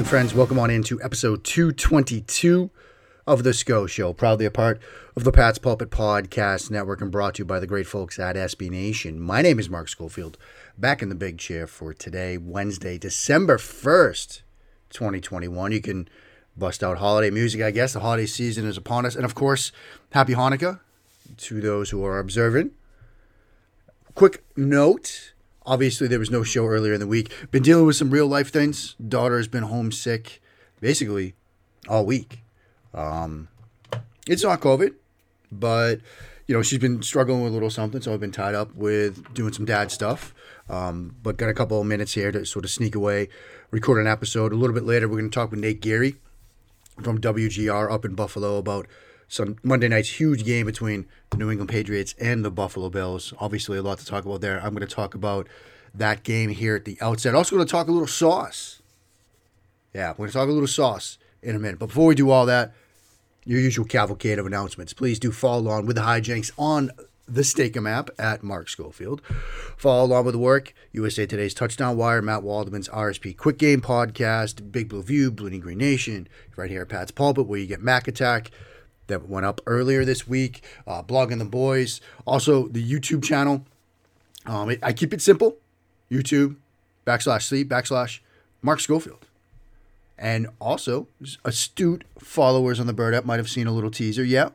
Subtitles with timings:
[0.00, 0.32] Again, friends.
[0.32, 2.70] Welcome on into episode 222
[3.26, 4.80] of The SCO Show, proudly a part
[5.14, 8.34] of the Pat's Pulpit Podcast Network and brought to you by the great folks at
[8.34, 9.20] SB Nation.
[9.20, 10.38] My name is Mark Schofield,
[10.78, 14.40] back in the big chair for today, Wednesday, December 1st,
[14.88, 15.72] 2021.
[15.72, 16.08] You can
[16.56, 17.92] bust out holiday music, I guess.
[17.92, 19.14] The holiday season is upon us.
[19.14, 19.70] And of course,
[20.12, 20.80] happy Hanukkah
[21.36, 22.72] to those who are observant.
[24.14, 25.34] Quick note
[25.70, 27.30] obviously, there was no show earlier in the week.
[27.52, 28.96] Been dealing with some real life things.
[28.96, 30.42] Daughter's been homesick
[30.80, 31.34] basically
[31.88, 32.40] all week.
[32.92, 33.48] Um,
[34.26, 34.94] it's not COVID,
[35.52, 36.00] but
[36.48, 39.32] you know she's been struggling with a little something, so I've been tied up with
[39.32, 40.34] doing some dad stuff.
[40.68, 43.28] Um, but got a couple of minutes here to sort of sneak away,
[43.70, 44.52] record an episode.
[44.52, 46.16] A little bit later, we're going to talk with Nate Geary
[47.02, 48.86] from WGR up in Buffalo about
[49.30, 53.32] some Monday night's huge game between the New England Patriots and the Buffalo Bills.
[53.38, 54.58] Obviously, a lot to talk about there.
[54.58, 55.48] I'm going to talk about
[55.94, 57.36] that game here at the outset.
[57.36, 58.82] Also, going to talk a little sauce.
[59.94, 61.78] Yeah, we're going to talk a little sauce in a minute.
[61.78, 62.72] But before we do all that,
[63.44, 64.92] your usual cavalcade of announcements.
[64.92, 66.90] Please do follow along with the hijinks on
[67.28, 69.22] the Steakum app at Mark Schofield.
[69.76, 70.74] Follow along with the work.
[70.90, 75.78] USA Today's Touchdown Wire, Matt Waldman's RSP Quick Game Podcast, Big Blue View, Bleeding Green
[75.78, 78.50] Nation, right here at Pat's Pulpit, where you get Mac Attack
[79.10, 83.64] that went up earlier this week, uh, Blogging the Boys, also the YouTube channel.
[84.46, 85.56] Um, it, I keep it simple
[86.10, 86.56] YouTube,
[87.06, 88.20] backslash sleep, backslash
[88.62, 89.26] Mark Schofield.
[90.18, 91.08] And also,
[91.44, 94.24] astute followers on the Bird app might have seen a little teaser.
[94.24, 94.50] Yeah.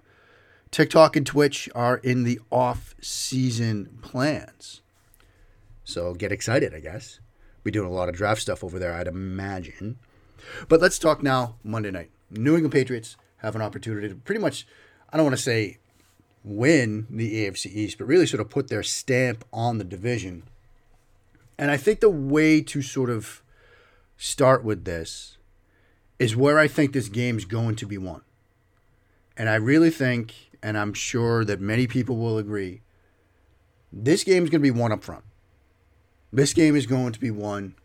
[0.70, 4.82] TikTok and Twitch are in the off season plans.
[5.84, 7.20] So get excited, I guess.
[7.64, 9.98] We're doing a lot of draft stuff over there, I'd imagine.
[10.68, 12.12] But let's talk now Monday night.
[12.30, 14.68] New England Patriots have an opportunity to pretty much,
[15.12, 15.78] I don't want to say
[16.44, 20.44] win the AFC East, but really sort of put their stamp on the division.
[21.58, 23.42] And I think the way to sort of
[24.18, 25.38] start with this
[26.20, 28.22] is where I think this game's going to be won.
[29.38, 30.34] And I really think,
[30.64, 32.82] and I'm sure that many people will agree,
[33.92, 35.24] this game is going to be won up front.
[36.32, 37.76] This game is going to be won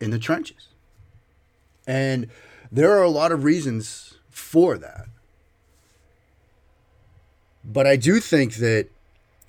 [0.00, 0.68] in the trenches.
[1.86, 2.28] And
[2.70, 5.06] there are a lot of reasons for that.
[7.64, 8.88] But I do think that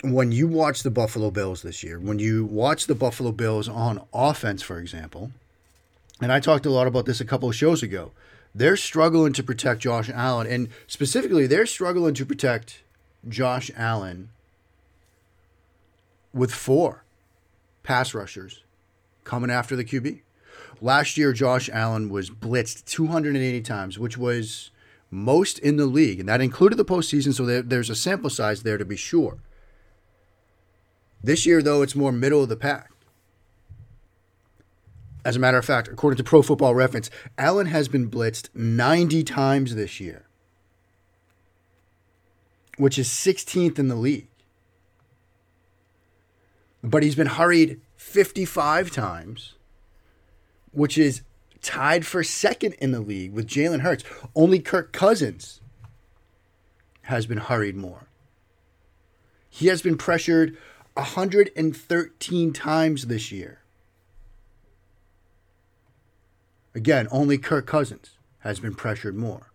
[0.02, 4.02] when you watch the Buffalo Bills this year, when you watch the Buffalo Bills on
[4.12, 5.30] offense, for example,
[6.20, 8.12] and I talked a lot about this a couple of shows ago,
[8.54, 10.46] they're struggling to protect Josh Allen.
[10.46, 12.82] And specifically, they're struggling to protect
[13.26, 14.30] Josh Allen
[16.34, 17.04] with four
[17.82, 18.62] pass rushers
[19.24, 20.20] coming after the QB.
[20.82, 24.70] Last year, Josh Allen was blitzed 280 times, which was
[25.10, 28.62] most in the league, and that included the postseason, so there, there's a sample size
[28.62, 29.38] there to be sure.
[31.22, 32.90] This year, though, it's more middle of the pack.
[35.24, 39.22] As a matter of fact, according to Pro Football Reference, Allen has been blitzed 90
[39.24, 40.26] times this year,
[42.78, 44.28] which is 16th in the league.
[46.82, 49.54] But he's been hurried 55 times,
[50.72, 51.20] which is
[51.62, 54.04] tied for second in the league with Jalen Hurts.
[54.34, 55.60] Only Kirk Cousins
[57.02, 58.06] has been hurried more.
[59.48, 60.56] He has been pressured
[60.94, 63.58] 113 times this year.
[66.74, 68.10] Again, only Kirk Cousins
[68.40, 69.50] has been pressured more.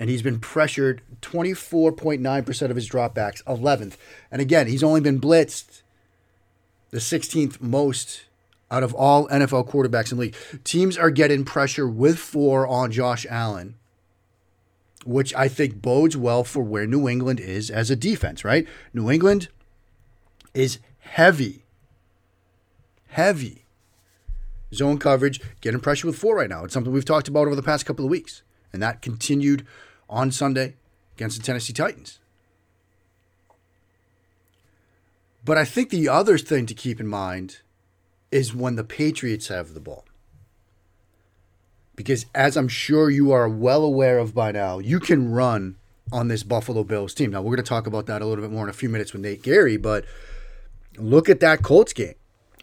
[0.00, 3.96] And he's been pressured 24.9% of his dropbacks, 11th.
[4.30, 5.82] And again, he's only been blitzed
[6.90, 8.22] the 16th most
[8.70, 10.36] out of all NFL quarterbacks in the league.
[10.64, 13.76] Teams are getting pressure with four on Josh Allen,
[15.04, 18.66] which I think bodes well for where New England is as a defense, right?
[18.92, 19.48] New England
[20.54, 21.64] is heavy,
[23.08, 23.64] heavy
[24.72, 26.64] zone coverage, getting pressure with four right now.
[26.64, 28.42] It's something we've talked about over the past couple of weeks.
[28.72, 29.66] And that continued
[30.10, 30.74] on Sunday
[31.16, 32.18] against the Tennessee Titans.
[35.44, 37.58] But I think the other thing to keep in mind
[38.34, 40.04] is when the Patriots have the ball.
[41.94, 45.76] Because as I'm sure you are well aware of by now, you can run
[46.12, 47.30] on this Buffalo Bills team.
[47.30, 49.12] Now, we're going to talk about that a little bit more in a few minutes
[49.12, 50.04] with Nate Geary, but
[50.98, 52.16] look at that Colts game.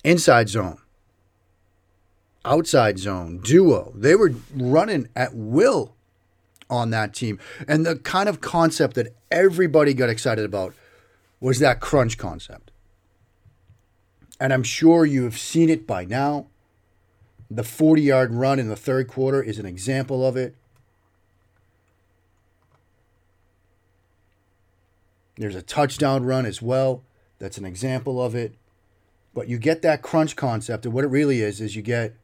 [0.04, 0.78] Inside zone,
[2.44, 3.94] outside zone, duo.
[3.96, 5.96] They were running at will
[6.70, 7.40] on that team.
[7.66, 10.74] And the kind of concept that everybody got excited about
[11.40, 12.71] was that crunch concept
[14.42, 16.48] and I'm sure you have seen it by now.
[17.52, 20.56] The 40 yard run in the third quarter is an example of it.
[25.38, 27.04] There's a touchdown run as well.
[27.38, 28.56] That's an example of it.
[29.36, 32.16] But you get that crunch concept, and what it really is is you get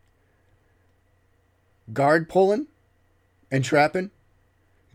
[1.94, 2.66] guard pulling
[3.52, 4.10] and trapping,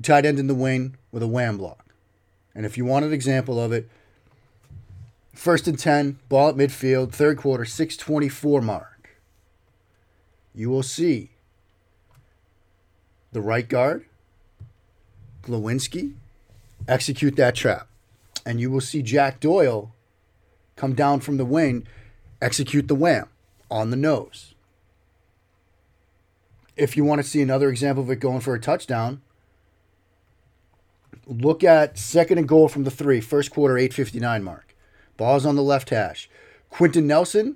[0.02, 1.94] tight end in the wing with a wham block.
[2.52, 3.88] And if you want an example of it,
[5.32, 9.10] first and 10, ball at midfield, third quarter, 624 mark.
[10.54, 11.30] You will see
[13.32, 14.04] the right guard,
[15.42, 16.14] Glowinski,
[16.86, 17.88] execute that trap.
[18.44, 19.94] And you will see Jack Doyle
[20.76, 21.86] come down from the wing,
[22.40, 23.28] execute the wham
[23.70, 24.54] on the nose.
[26.76, 29.22] If you want to see another example of it going for a touchdown,
[31.26, 34.71] look at second and goal from the three, first quarter, 859 mark.
[35.22, 36.28] Ball's on the left hash.
[36.68, 37.54] Quenton Nelson,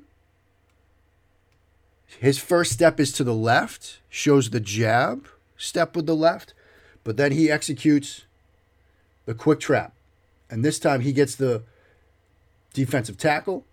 [2.20, 5.26] his first step is to the left, shows the jab
[5.56, 6.54] step with the left,
[7.02, 8.24] but then he executes
[9.24, 9.94] the quick trap.
[10.48, 11.64] And this time he gets the
[12.72, 13.64] defensive tackle.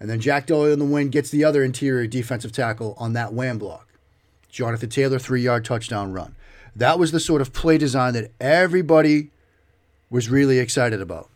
[0.00, 3.34] And then Jack Doyle in the wing gets the other interior defensive tackle on that
[3.34, 3.86] wham block.
[4.48, 6.36] Jonathan Taylor, three yard touchdown run.
[6.74, 9.28] That was the sort of play design that everybody
[10.08, 11.28] was really excited about.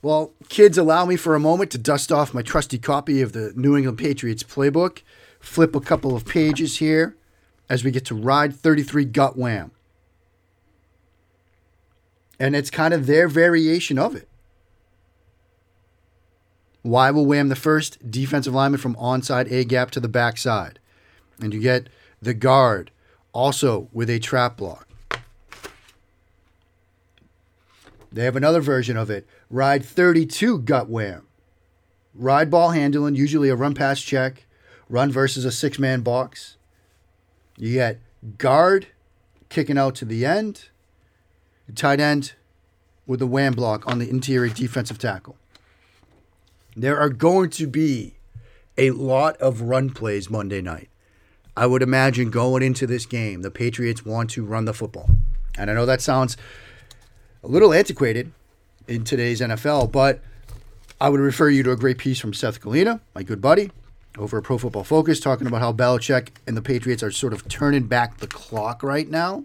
[0.00, 3.52] Well, kids, allow me for a moment to dust off my trusty copy of the
[3.56, 5.02] New England Patriots playbook,
[5.40, 7.16] flip a couple of pages here
[7.68, 9.72] as we get to ride 33 gut wham.
[12.38, 14.28] And it's kind of their variation of it.
[16.82, 20.78] Why will wham the first defensive lineman from onside A gap to the backside?
[21.40, 21.88] And you get
[22.22, 22.92] the guard
[23.32, 24.87] also with a trap block.
[28.10, 29.26] They have another version of it.
[29.50, 31.26] Ride 32 gut wham.
[32.14, 34.46] Ride ball handling, usually a run pass check,
[34.88, 36.56] run versus a six man box.
[37.56, 38.00] You get
[38.38, 38.88] guard
[39.48, 40.68] kicking out to the end,
[41.74, 42.32] tight end
[43.06, 45.36] with a wham block on the interior defensive tackle.
[46.76, 48.14] There are going to be
[48.76, 50.88] a lot of run plays Monday night.
[51.56, 55.10] I would imagine going into this game, the Patriots want to run the football.
[55.58, 56.36] And I know that sounds
[57.42, 58.32] a little antiquated
[58.86, 60.20] in today's NFL, but
[61.00, 63.70] I would refer you to a great piece from Seth Galina, my good buddy,
[64.16, 67.46] over at Pro Football Focus, talking about how Belichick and the Patriots are sort of
[67.48, 69.44] turning back the clock right now.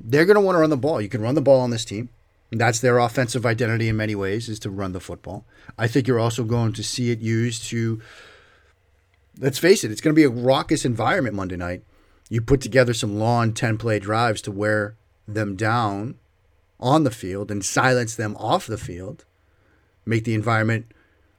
[0.00, 1.00] They're going to want to run the ball.
[1.00, 2.08] You can run the ball on this team.
[2.50, 5.44] That's their offensive identity in many ways, is to run the football.
[5.76, 8.00] I think you're also going to see it used to
[9.40, 11.82] let's face it, it's going to be a raucous environment Monday night.
[12.28, 14.96] You put together some long 10 play drives to wear
[15.34, 16.16] them down
[16.80, 19.24] on the field and silence them off the field,
[20.06, 20.92] make the environment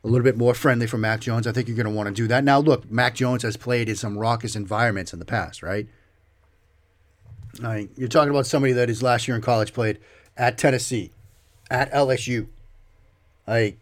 [0.03, 1.47] a little bit more friendly for Mac Jones.
[1.47, 2.43] I think you're going to want to do that.
[2.43, 5.87] Now, look, Mac Jones has played in some raucous environments in the past, right?
[7.63, 9.99] I mean, you're talking about somebody that his last year in college played
[10.37, 11.11] at Tennessee,
[11.69, 12.47] at LSU.
[13.47, 13.79] Like,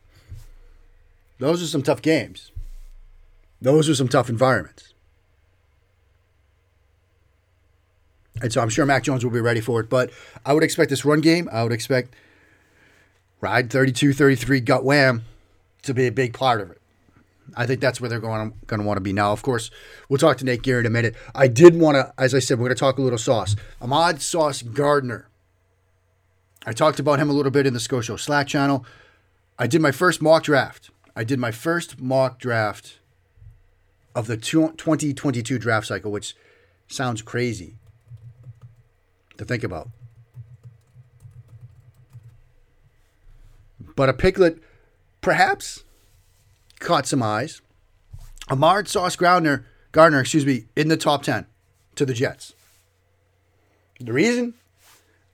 [1.40, 2.52] those are some tough games.
[3.62, 4.87] Those are some tough environments.
[8.42, 9.90] And so I'm sure Mac Jones will be ready for it.
[9.90, 10.12] But
[10.46, 12.14] I would expect this run game, I would expect
[13.42, 15.24] ride 32 33 gut wham
[15.84, 16.82] to be a big part of it.
[17.56, 19.32] I think that's where they're going, going to want to be now.
[19.32, 19.72] Of course,
[20.10, 21.16] we'll talk to Nate Geary in a minute.
[21.34, 23.56] I did want to, as I said, we're going to talk a little sauce.
[23.82, 25.30] Ahmad Sauce Gardner.
[26.66, 28.86] I talked about him a little bit in the Scotia Slack channel.
[29.58, 30.90] I did my first mock draft.
[31.16, 33.00] I did my first mock draft
[34.14, 36.36] of the 2022 draft cycle, which
[36.88, 37.76] sounds crazy
[39.38, 39.90] to think about.
[43.96, 44.62] But a piglet
[45.22, 45.84] perhaps
[46.80, 47.62] caught some eyes.
[48.50, 51.46] A Ahmad Sauce Gardner, Gardner, excuse me, in the top 10
[51.96, 52.54] to the Jets.
[54.00, 54.54] The reason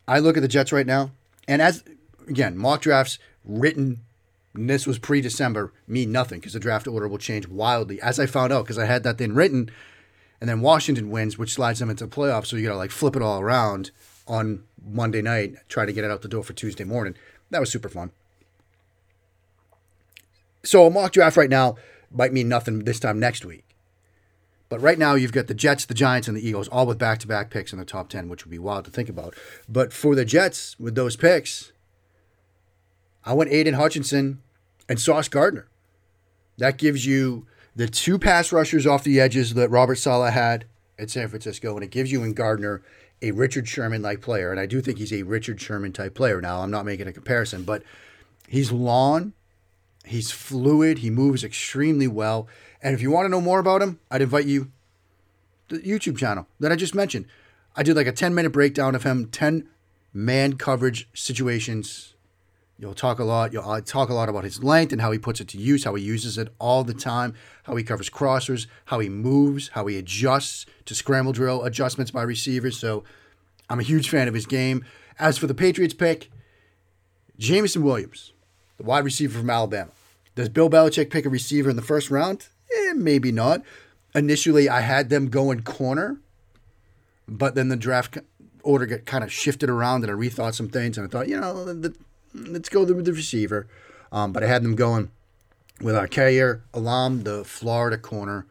[0.07, 1.11] I look at the Jets right now,
[1.47, 1.83] and as
[2.27, 3.99] again, mock drafts written
[4.55, 8.01] this was pre December, mean nothing because the draft order will change wildly.
[8.01, 9.69] As I found out, because I had that thing written,
[10.43, 12.47] and then Washington wins, which slides them into the playoffs.
[12.47, 13.91] So you got to like flip it all around
[14.27, 17.15] on Monday night, try to get it out the door for Tuesday morning.
[17.49, 18.11] That was super fun.
[20.61, 21.77] So a mock draft right now
[22.11, 23.63] might mean nothing this time next week.
[24.67, 27.19] But right now, you've got the Jets, the Giants, and the Eagles, all with back
[27.19, 29.35] to back picks in the top 10, which would be wild to think about.
[29.69, 31.71] But for the Jets, with those picks,
[33.23, 34.41] I went Aidan Hutchinson
[34.89, 35.69] and Sauce Gardner.
[36.57, 40.65] That gives you the two pass rushers off the edges that Robert Saleh had
[40.99, 42.81] at San Francisco, and it gives you in Gardner
[43.21, 44.51] a Richard Sherman like player.
[44.51, 46.41] And I do think he's a Richard Sherman type player.
[46.41, 47.83] Now, I'm not making a comparison, but
[48.47, 49.33] he's long,
[50.05, 52.47] he's fluid, he moves extremely well.
[52.81, 54.71] And if you want to know more about him, I'd invite you
[55.69, 57.25] to the YouTube channel that I just mentioned.
[57.75, 59.67] I did like a 10 minute breakdown of him, 10
[60.13, 62.12] man coverage situations
[62.83, 63.53] You'll talk a lot.
[63.53, 65.85] You'll uh, talk a lot about his length and how he puts it to use,
[65.85, 69.85] how he uses it all the time, how he covers crossers, how he moves, how
[69.85, 72.77] he adjusts to scramble drill adjustments by receivers.
[72.77, 73.05] So
[73.69, 74.83] I'm a huge fan of his game.
[75.17, 76.29] As for the Patriots pick,
[77.39, 78.33] Jameson Williams,
[78.75, 79.91] the wide receiver from Alabama.
[80.35, 82.49] Does Bill Belichick pick a receiver in the first round?
[82.69, 83.61] Eh, maybe not.
[84.13, 86.17] Initially, I had them going corner,
[87.29, 88.17] but then the draft
[88.61, 91.39] order got kind of shifted around and I rethought some things and I thought, you
[91.39, 91.95] know, the,
[92.33, 93.67] let's go with the receiver.
[94.11, 95.11] Um, but I had them going
[95.81, 98.45] with Kaiir Elam, the Florida corner,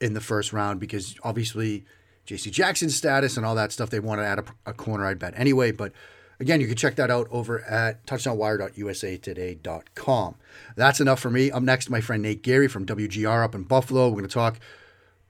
[0.00, 1.84] in the first round because obviously
[2.26, 2.50] J.C.
[2.50, 3.90] Jackson's status and all that stuff.
[3.90, 5.72] They want to add a, a corner, I'd bet anyway.
[5.72, 5.92] But
[6.40, 10.34] again, you can check that out over at touchdownwire.usatoday.com.
[10.76, 11.50] That's enough for me.
[11.50, 14.08] Up next, my friend Nate Geary from WGR up in Buffalo.
[14.08, 14.58] We're going to talk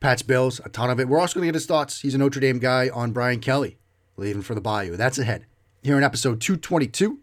[0.00, 1.08] Pat's Bills, a ton of it.
[1.08, 2.00] We're also going to get his thoughts.
[2.00, 3.76] He's a Notre Dame guy on Brian Kelly
[4.16, 4.96] leaving for the Bayou.
[4.96, 5.44] That's ahead
[5.82, 7.20] here in episode 222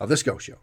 [0.00, 0.56] of The SCO Show.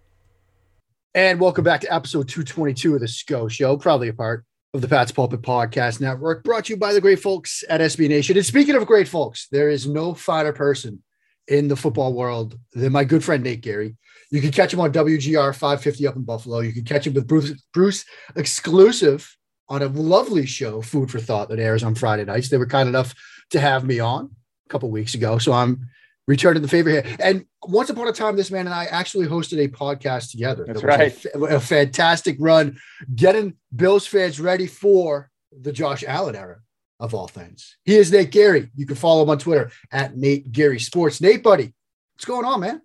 [1.13, 4.87] And welcome back to episode 222 of The SCO Show, probably a part of the
[4.87, 8.35] Pat's Pulpit Podcast Network, brought to you by the great folks at SB Nation.
[8.35, 11.01] And speaking of great folks, there is no finer person
[11.47, 13.95] in the football world than my good friend Nate Geary.
[14.31, 16.59] You can catch him on WGR 550 up in Buffalo.
[16.59, 19.37] You can catch him with Bruce, Bruce exclusive
[19.69, 22.49] on a lovely show, Food for Thought, that airs on Friday nights.
[22.49, 23.13] They were kind enough
[23.51, 24.31] to have me on
[24.65, 25.37] a couple weeks ago.
[25.37, 25.87] So I'm
[26.27, 27.05] returning the favor here.
[27.19, 30.65] And once upon a time, this man and I actually hosted a podcast together.
[30.67, 31.25] That's right.
[31.35, 32.77] A, a, fantastic run,
[33.13, 36.59] getting Bills fans ready for the Josh Allen era
[36.99, 37.77] of all things.
[37.83, 38.71] He is Nate Geary.
[38.75, 41.21] You can follow him on Twitter at Nate Geary Sports.
[41.21, 41.73] Nate, buddy,
[42.15, 42.81] what's going on, man?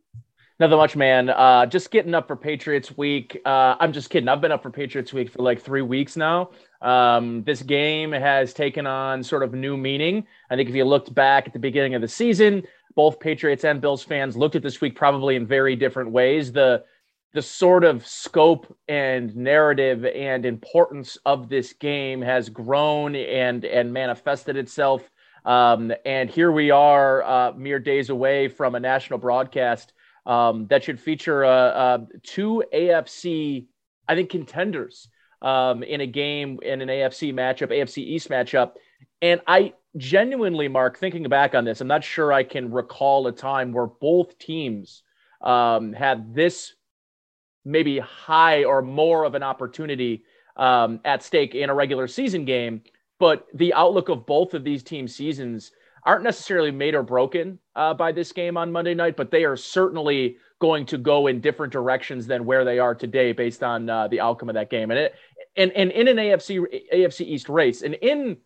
[0.59, 1.31] Nothing much, man.
[1.31, 3.41] Uh, just getting up for Patriots Week.
[3.47, 4.29] Uh, I'm just kidding.
[4.29, 6.51] I've been up for Patriots Week for like three weeks now.
[6.83, 10.27] Um, this game has taken on sort of new meaning.
[10.51, 12.63] I think if you looked back at the beginning of the season,
[12.95, 16.53] both Patriots and Bills fans looked at this week probably in very different ways.
[16.53, 16.85] The
[17.33, 23.93] the sort of scope and narrative and importance of this game has grown and and
[23.93, 25.09] manifested itself.
[25.45, 29.93] Um, and here we are, uh, mere days away from a national broadcast
[30.27, 33.67] um, that should feature uh, uh, two AFC,
[34.07, 35.09] I think, contenders
[35.41, 38.73] um, in a game in an AFC matchup, AFC East matchup.
[39.23, 43.33] And I genuinely, Mark, thinking back on this, I'm not sure I can recall a
[43.33, 45.03] time where both teams
[45.41, 46.75] um, had this
[47.65, 50.25] maybe high or more of an opportunity
[50.57, 52.83] um, at stake in a regular season game.
[53.19, 55.73] But the outlook of both of these team seasons
[56.05, 59.57] aren't necessarily made or broken uh, by this game on Monday night, but they are
[59.57, 64.09] certainly going to go in different directions than where they are today based on uh,
[64.09, 64.91] the outcome of that game.
[64.91, 65.15] And it
[65.57, 68.39] and and in an AFC AFC East race, and in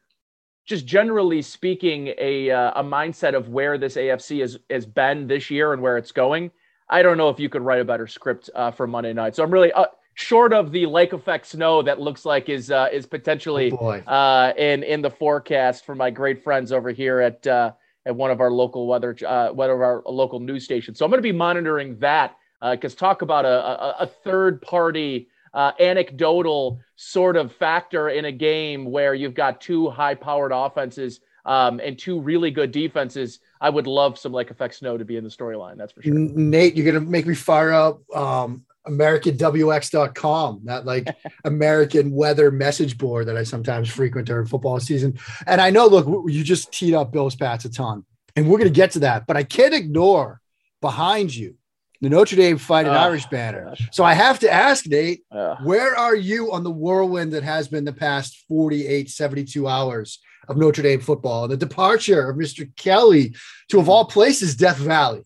[0.67, 5.51] just generally speaking, a uh, a mindset of where this AFC has has been this
[5.51, 6.51] year and where it's going.
[6.89, 9.37] I don't know if you could write a better script uh, for Monday night.
[9.37, 12.89] So I'm really uh, short of the lake effect snow that looks like is uh,
[12.93, 17.47] is potentially oh uh, in in the forecast for my great friends over here at
[17.47, 17.73] uh,
[18.07, 20.99] at one of our local weather uh, one of our local news stations.
[20.99, 22.37] So I'm going to be monitoring that
[22.71, 28.33] because talk about a, a, a third party uh, anecdotal sort of factor in a
[28.33, 33.39] game where you've got two high powered offenses um, and two really good defenses.
[33.61, 35.77] I would love some like effect snow to be in the storyline.
[35.77, 36.13] That's for sure.
[36.13, 41.09] Nate, you're gonna make me fire up um, AmericanWX.com, that like
[41.45, 45.19] American weather message board that I sometimes frequent during football season.
[45.47, 48.71] And I know, look, you just teed up Bills Pats a ton, and we're gonna
[48.71, 50.41] get to that, but I can't ignore
[50.81, 51.57] behind you
[52.01, 53.67] the Notre Dame Fighting oh, Irish banner.
[53.67, 53.89] Gosh.
[53.93, 55.25] So I have to ask, Nate,
[55.63, 60.57] where are you on the whirlwind that has been the past 48, 72 hours of
[60.57, 61.45] Notre Dame football?
[61.45, 62.75] And the departure of Mr.
[62.77, 63.35] Kelly
[63.69, 65.23] to, of all places, Death Valley.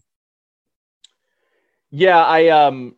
[1.91, 2.97] Yeah, I um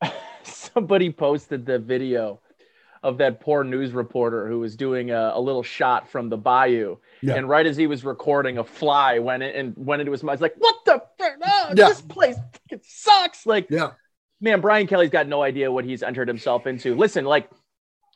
[0.42, 2.40] somebody posted the video
[3.02, 6.96] of that poor news reporter who was doing a, a little shot from the bayou.
[7.22, 7.34] Yeah.
[7.34, 10.34] And right as he was recording, a fly went in and went into his mouth.
[10.34, 11.02] He's like, "What the?
[11.20, 11.88] Oh, yeah.
[11.88, 12.36] This place
[12.70, 13.92] it sucks!" Like, yeah,
[14.40, 16.96] man, Brian Kelly's got no idea what he's entered himself into.
[16.96, 17.48] Listen, like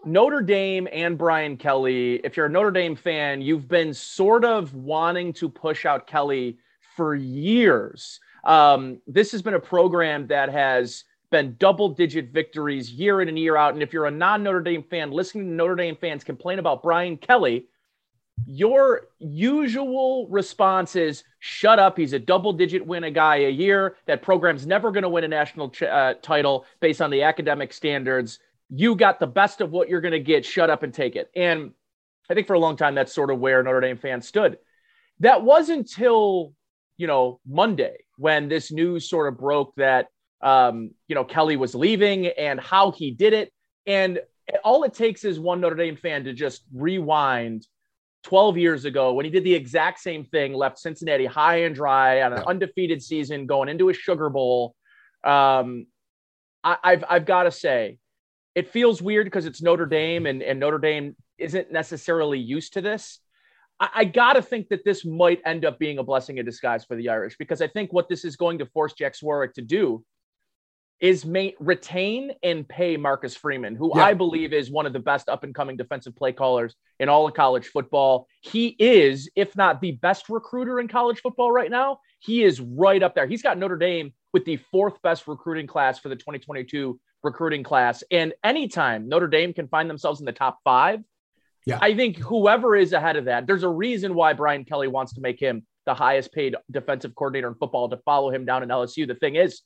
[0.04, 2.20] Notre Dame and Brian Kelly.
[2.24, 6.58] If you're a Notre Dame fan, you've been sort of wanting to push out Kelly
[6.96, 8.20] for years.
[8.44, 13.38] Um, this has been a program that has been double digit victories year in and
[13.38, 13.74] year out.
[13.74, 16.82] And if you're a non Notre Dame fan listening to Notre Dame fans complain about
[16.82, 17.66] Brian Kelly,
[18.46, 21.96] your usual response is shut up.
[21.96, 23.96] He's a double digit win a guy a year.
[24.06, 27.72] That program's never going to win a national ch- uh, title based on the academic
[27.72, 28.38] standards.
[28.68, 30.44] You got the best of what you're going to get.
[30.44, 31.30] Shut up and take it.
[31.34, 31.72] And
[32.28, 34.58] I think for a long time, that's sort of where Notre Dame fans stood.
[35.20, 36.52] That was until,
[36.98, 40.08] you know, Monday when this news sort of broke that
[40.40, 43.52] um, you know, Kelly was leaving and how he did it.
[43.86, 44.20] And
[44.64, 47.66] all it takes is one Notre Dame fan to just rewind
[48.26, 52.22] 12 years ago when he did the exact same thing, left Cincinnati high and dry
[52.22, 54.74] on an undefeated season, going into a Sugar Bowl.
[55.22, 55.86] Um,
[56.64, 57.98] I, I've I've got to say,
[58.56, 62.80] it feels weird because it's Notre Dame and, and Notre Dame isn't necessarily used to
[62.80, 63.20] this.
[63.78, 66.84] I, I got to think that this might end up being a blessing in disguise
[66.84, 69.62] for the Irish because I think what this is going to force Jack Swarbrick to
[69.62, 70.04] do
[71.00, 74.04] is ma- retain and pay Marcus Freeman, who yeah.
[74.04, 77.26] I believe is one of the best up and coming defensive play callers in all
[77.26, 78.26] of college football.
[78.40, 83.02] He is, if not the best recruiter in college football right now, he is right
[83.02, 83.26] up there.
[83.26, 88.02] He's got Notre Dame with the fourth best recruiting class for the 2022 recruiting class.
[88.10, 91.00] And anytime Notre Dame can find themselves in the top five,
[91.66, 91.78] yeah.
[91.82, 95.20] I think whoever is ahead of that, there's a reason why Brian Kelly wants to
[95.20, 99.06] make him the highest paid defensive coordinator in football to follow him down in LSU.
[99.06, 99.62] The thing is,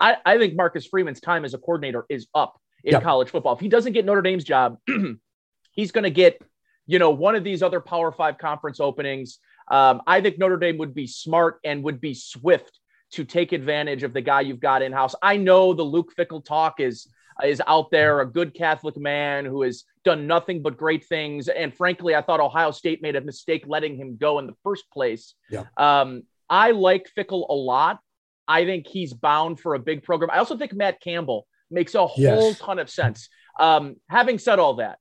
[0.00, 3.02] I, I think Marcus Freeman's time as a coordinator is up in yep.
[3.02, 3.54] college football.
[3.54, 4.78] If he doesn't get Notre Dame's job,
[5.72, 6.40] he's going to get,
[6.86, 9.38] you know, one of these other Power Five conference openings.
[9.70, 12.78] Um, I think Notre Dame would be smart and would be swift
[13.12, 15.14] to take advantage of the guy you've got in house.
[15.22, 17.08] I know the Luke Fickell talk is
[17.44, 21.48] is out there, a good Catholic man who has done nothing but great things.
[21.48, 24.90] And frankly, I thought Ohio State made a mistake letting him go in the first
[24.90, 25.34] place.
[25.48, 25.64] Yeah.
[25.76, 28.00] Um, I like Fickell a lot.
[28.48, 30.30] I think he's bound for a big program.
[30.30, 32.58] I also think Matt Campbell makes a whole yes.
[32.58, 33.28] ton of sense.
[33.60, 34.98] Um, having said all that,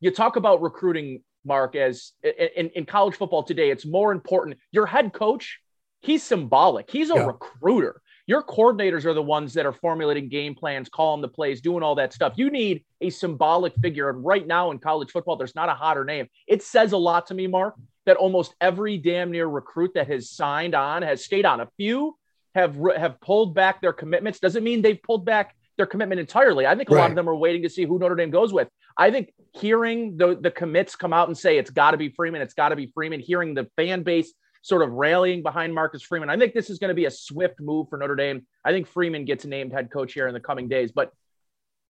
[0.00, 4.58] you talk about recruiting, Mark, as in, in college football today, it's more important.
[4.72, 5.60] Your head coach,
[6.00, 7.26] he's symbolic, he's a yeah.
[7.26, 8.02] recruiter.
[8.26, 11.94] Your coordinators are the ones that are formulating game plans, calling the plays, doing all
[11.94, 12.34] that stuff.
[12.36, 14.10] You need a symbolic figure.
[14.10, 16.28] And right now in college football, there's not a hotter name.
[16.46, 20.28] It says a lot to me, Mark, that almost every damn near recruit that has
[20.30, 21.60] signed on has stayed on.
[21.60, 22.18] A few
[22.54, 26.66] have have pulled back their commitments doesn't mean they've pulled back their commitment entirely.
[26.66, 27.02] I think a right.
[27.02, 28.68] lot of them are waiting to see who Notre Dame goes with.
[28.96, 32.42] I think hearing the the commits come out and say it's got to be Freeman,
[32.42, 34.32] it's got to be Freeman, hearing the fan base
[34.62, 36.28] sort of rallying behind Marcus Freeman.
[36.28, 38.46] I think this is going to be a swift move for Notre Dame.
[38.64, 41.12] I think Freeman gets named head coach here in the coming days, but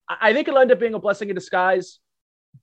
[0.08, 1.98] I think it'll end up being a blessing in disguise.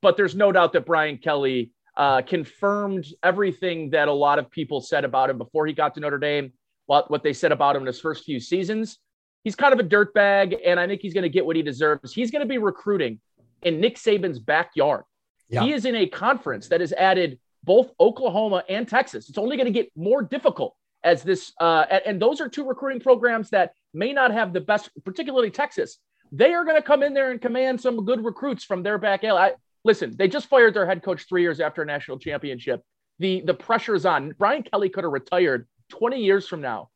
[0.01, 4.81] But there's no doubt that Brian Kelly uh, confirmed everything that a lot of people
[4.81, 6.53] said about him before he got to Notre Dame
[6.87, 8.97] what, what they said about him in his first few seasons.
[9.43, 12.13] He's kind of a dirtbag, and I think he's going to get what he deserves.
[12.13, 13.19] He's going to be recruiting
[13.61, 15.03] in Nick Saban's backyard.
[15.49, 15.63] Yeah.
[15.63, 19.29] He is in a conference that has added both Oklahoma and Texas.
[19.29, 22.99] It's only going to get more difficult as this, uh, and, those are two recruiting
[22.99, 25.99] programs that may not have the best, particularly Texas.
[26.31, 29.23] They are going to come in there and command some good recruits from their back
[29.23, 29.39] alley.
[29.39, 32.81] I, listen, they just fired their head coach three years after a national championship.
[33.19, 34.35] The the pressure is on.
[34.37, 36.89] Brian Kelly could have retired 20 years from now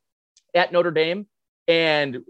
[0.54, 1.28] at Notre Dame
[1.68, 2.24] and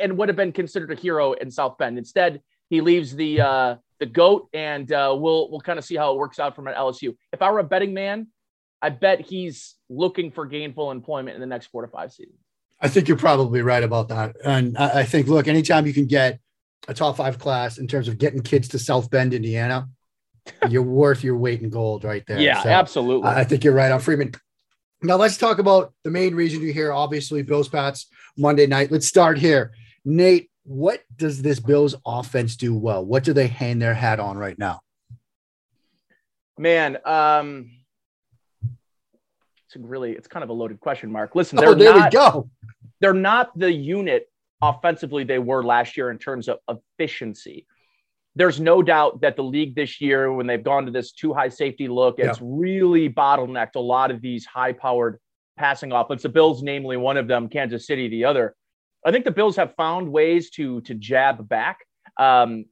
[0.00, 1.98] and would have been considered a hero in South Bend.
[1.98, 6.12] Instead, he leaves the uh, the goat, and uh, we'll we'll kind of see how
[6.12, 7.16] it works out from an LSU.
[7.32, 8.28] If I were a betting man,
[8.80, 12.38] I bet he's looking for gainful employment in the next four to five seasons.
[12.80, 16.06] I think you're probably right about that, and I, I think look, anytime you can
[16.06, 16.40] get
[16.88, 19.88] a top five class in terms of getting kids to South Bend, Indiana,
[20.68, 22.40] you're worth your weight in gold right there.
[22.40, 23.28] Yeah, so absolutely.
[23.28, 24.32] I think you're right on Freeman.
[25.02, 26.92] Now let's talk about the main reason you're here.
[26.92, 28.92] Obviously, Bills Pats Monday night.
[28.92, 29.72] Let's start here.
[30.04, 33.04] Nate, what does this Bills offense do well?
[33.04, 34.80] What do they hang their hat on right now?
[36.56, 37.70] Man, um,
[39.66, 41.34] it's really it's kind of a loaded question, Mark.
[41.34, 42.50] Listen, oh, there not, we go.
[43.00, 44.28] They're not the unit
[44.60, 47.66] offensively they were last year in terms of efficiency
[48.34, 51.48] there's no doubt that the league this year, when they've gone to this two high
[51.48, 52.46] safety look, it's yeah.
[52.48, 55.18] really bottlenecked a lot of these high powered
[55.58, 56.22] passing offense.
[56.22, 58.54] The Bills, namely one of them, Kansas City, the other.
[59.04, 61.80] I think the Bills have found ways to to jab back.
[62.18, 62.64] Um,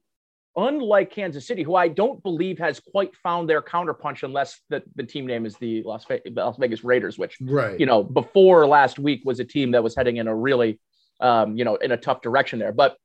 [0.55, 5.03] unlike Kansas City, who I don't believe has quite found their counterpunch, unless the, the
[5.03, 7.79] team name is the Las, Ve- Las Vegas Raiders, which right.
[7.79, 10.79] you know before last week was a team that was heading in a really
[11.19, 12.71] um, you know in a tough direction there.
[12.71, 12.97] But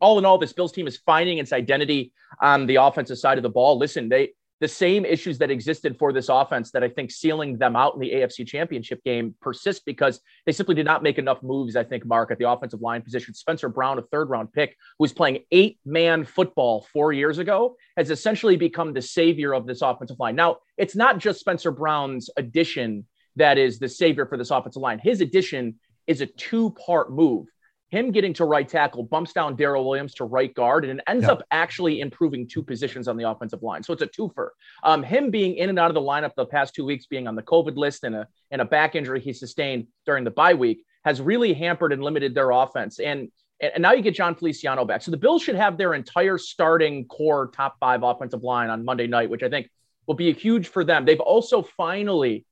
[0.00, 3.42] all in all, this Bills team is finding its identity on the offensive side of
[3.42, 3.78] the ball.
[3.78, 4.30] Listen, they
[4.60, 8.00] the same issues that existed for this offense that I think sealing them out in
[8.00, 12.06] the AFC championship game persist because they simply did not make enough moves, I think,
[12.06, 13.34] Mark, at the offensive line position.
[13.34, 17.76] Spencer Brown, a third round pick, who was playing eight man football four years ago,
[17.96, 20.36] has essentially become the savior of this offensive line.
[20.36, 23.06] Now, it's not just Spencer Brown's addition
[23.36, 24.98] that is the savior for this offensive line.
[24.98, 25.74] His addition
[26.06, 27.46] is a two part move
[27.88, 31.26] him getting to right tackle bumps down Daryl Williams to right guard, and it ends
[31.26, 33.82] up actually improving two positions on the offensive line.
[33.82, 34.48] So it's a twofer.
[34.82, 37.36] Um, him being in and out of the lineup the past two weeks, being on
[37.36, 40.84] the COVID list and a and a back injury he sustained during the bye week,
[41.04, 42.98] has really hampered and limited their offense.
[42.98, 45.02] And and now you get Jon Feliciano back.
[45.02, 49.06] So the Bills should have their entire starting core top five offensive line on Monday
[49.06, 49.70] night, which I think
[50.06, 51.04] will be huge for them.
[51.04, 52.44] They've also finally,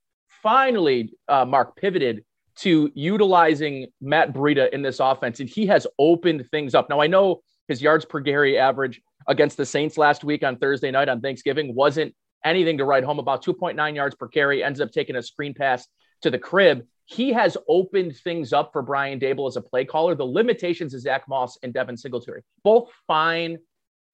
[0.42, 2.24] finally, uh, Mark pivoted
[2.56, 6.88] to utilizing Matt Breida in this offense, and he has opened things up.
[6.88, 10.90] Now I know his yards per carry average against the Saints last week on Thursday
[10.90, 12.14] night on Thanksgiving wasn't
[12.44, 13.44] anything to write home about.
[13.44, 15.86] 2.9 yards per carry ends up taking a screen pass
[16.22, 16.86] to the crib.
[17.06, 20.14] He has opened things up for Brian Daboll as a play caller.
[20.14, 23.58] The limitations of Zach Moss and Devin Singletary, both fine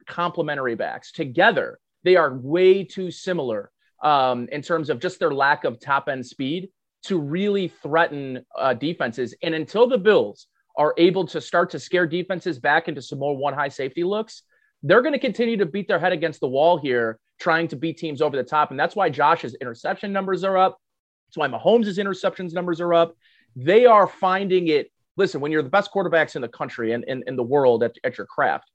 [0.06, 3.70] complementary backs together, they are way too similar
[4.02, 6.70] um, in terms of just their lack of top end speed
[7.04, 9.34] to really threaten uh, defenses.
[9.42, 13.36] And until the Bills are able to start to scare defenses back into some more
[13.36, 14.42] one high safety looks,
[14.82, 17.98] they're going to continue to beat their head against the wall here, trying to beat
[17.98, 18.70] teams over the top.
[18.70, 20.78] And that's why Josh's interception numbers are up.
[21.28, 23.14] That's why Mahomes' interceptions numbers are up.
[23.56, 24.90] They are finding it.
[25.16, 28.16] Listen, when you're the best quarterbacks in the country and in, the world at, at
[28.16, 28.70] your craft,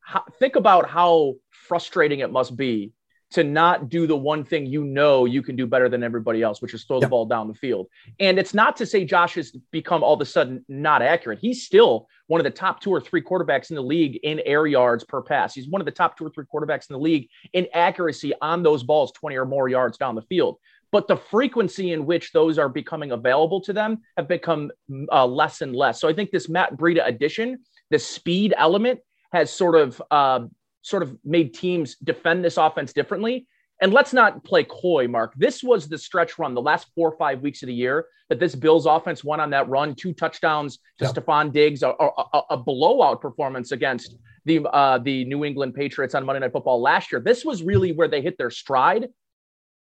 [0.00, 2.92] how, think about how frustrating it must be
[3.30, 6.62] to not do the one thing you know you can do better than everybody else,
[6.62, 7.86] which is throw the ball down the field.
[8.20, 11.38] And it's not to say Josh has become all of a sudden not accurate.
[11.38, 14.66] He's still one of the top two or three quarterbacks in the league in air
[14.66, 15.54] yards per pass.
[15.54, 18.62] He's one of the top two or three quarterbacks in the league in accuracy on
[18.62, 20.56] those balls, 20 or more yards down the field.
[20.90, 24.70] But the frequency in which those are becoming available to them have become
[25.12, 26.00] uh, less and less.
[26.00, 27.58] So I think this Matt Breida addition,
[27.90, 29.00] the speed element,
[29.32, 30.40] has sort of uh,
[30.88, 33.46] sort of made teams defend this offense differently.
[33.80, 35.34] And let's not play coy, Mark.
[35.36, 38.40] This was the stretch run, the last four or five weeks of the year that
[38.40, 41.14] this Bills offense won on that run, two touchdowns to yep.
[41.14, 46.26] Stefon Diggs, a, a, a, blowout performance against the uh, the New England Patriots on
[46.26, 47.20] Monday Night Football last year.
[47.20, 49.08] This was really where they hit their stride.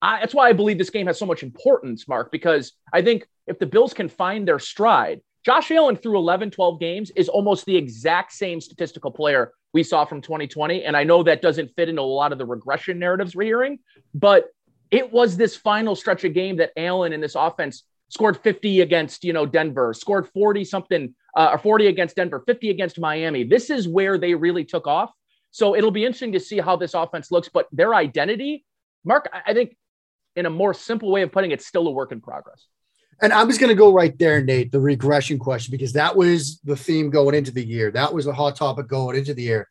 [0.00, 3.26] I, that's why I believe this game has so much importance, Mark, because I think
[3.46, 7.64] if the Bills can find their stride, Josh Allen through 11, 12 games is almost
[7.64, 10.85] the exact same statistical player we saw from 2020.
[10.85, 13.79] And I know that doesn't fit into a lot of the regression narratives we're hearing,
[14.14, 14.46] but
[14.90, 19.24] it was this final stretch of game that Allen in this offense scored 50 against,
[19.24, 23.44] you know, Denver, scored 40 something uh, or 40 against Denver, 50 against Miami.
[23.44, 25.11] This is where they really took off.
[25.51, 28.64] So it'll be interesting to see how this offense looks, but their identity,
[29.05, 29.77] Mark, I think
[30.37, 32.66] in a more simple way of putting it, still a work in progress.
[33.20, 36.61] And I'm just going to go right there, Nate, the regression question, because that was
[36.64, 37.90] the theme going into the year.
[37.90, 39.68] That was the hot topic going into the year.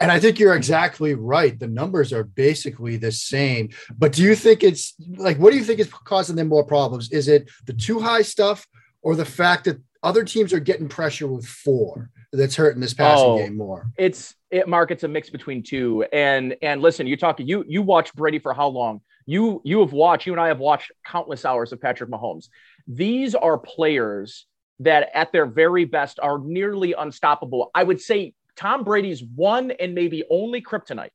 [0.00, 1.58] And I think you're exactly right.
[1.58, 3.68] The numbers are basically the same.
[3.96, 7.12] But do you think it's like, what do you think is causing them more problems?
[7.12, 8.66] Is it the two high stuff
[9.02, 13.26] or the fact that other teams are getting pressure with four that's hurting this passing
[13.26, 13.90] oh, game more?
[13.98, 14.90] It's it, Mark.
[14.90, 16.06] It's a mix between two.
[16.12, 19.02] And and listen, you talk you you watch Brady for how long?
[19.30, 20.26] You you have watched.
[20.26, 22.48] You and I have watched countless hours of Patrick Mahomes.
[22.88, 24.46] These are players
[24.80, 27.70] that, at their very best, are nearly unstoppable.
[27.72, 31.10] I would say Tom Brady's one and maybe only kryptonite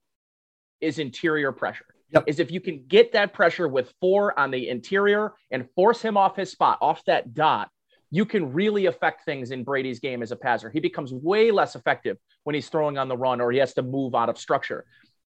[0.79, 1.87] is interior pressure.
[2.11, 2.23] Yep.
[2.27, 6.15] Is if you can get that pressure with four on the interior and force him
[6.15, 7.69] off his spot, off that dot,
[8.11, 10.69] you can really affect things in Brady's game as a passer.
[10.69, 13.81] He becomes way less effective when he's throwing on the run or he has to
[13.81, 14.85] move out of structure.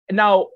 [0.10, 0.48] Now,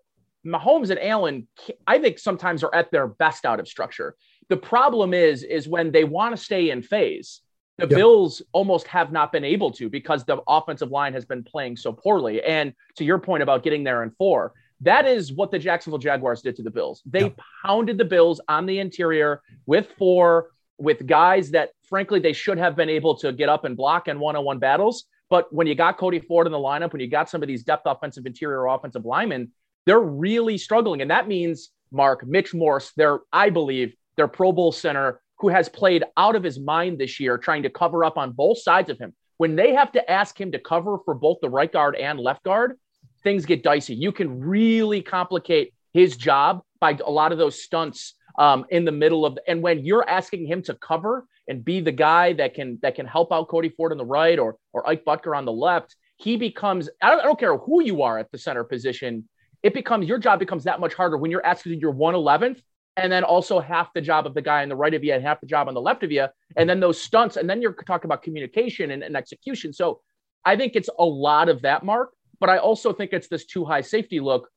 [0.46, 1.48] Mahomes and Allen,
[1.88, 4.16] I think sometimes are at their best out of structure.
[4.50, 7.42] The problem is, is when they want to stay in phase,
[7.78, 7.98] the yep.
[7.98, 11.92] Bills almost have not been able to because the offensive line has been playing so
[11.92, 12.42] poorly.
[12.44, 16.42] And to your point about getting there in four, that is what the Jacksonville Jaguars
[16.42, 17.02] did to the Bills.
[17.06, 17.40] They yep.
[17.66, 22.76] pounded the Bills on the interior with four, with guys that frankly they should have
[22.76, 25.06] been able to get up and block in one-on-one battles.
[25.30, 27.64] But when you got Cody Ford in the lineup, when you got some of these
[27.64, 29.52] depth offensive interior offensive linemen,
[29.86, 31.02] they're really struggling.
[31.02, 35.70] And that means, Mark, Mitch Morse, their, I believe, their Pro Bowl center, who has
[35.70, 38.98] played out of his mind this year, trying to cover up on both sides of
[38.98, 39.14] him.
[39.38, 42.44] When they have to ask him to cover for both the right guard and left
[42.44, 42.78] guard,
[43.24, 43.94] things get dicey.
[43.94, 48.92] You can really complicate his job by a lot of those stunts um, in the
[48.92, 49.36] middle of.
[49.36, 52.96] The, and when you're asking him to cover and be the guy that can that
[52.96, 55.96] can help out Cody Ford on the right or or Ike Boettger on the left,
[56.18, 56.90] he becomes.
[57.02, 59.28] I don't, I don't care who you are at the center position
[59.66, 62.62] it becomes your job becomes that much harder when you're asking your 111th
[62.98, 65.24] and then also half the job of the guy on the right of you and
[65.24, 66.28] half the job on the left of you.
[66.56, 69.74] And then those stunts, and then you're talking about communication and, and execution.
[69.74, 70.02] So
[70.46, 73.66] I think it's a lot of that, Mark, but I also think it's this two
[73.66, 74.48] high safety look.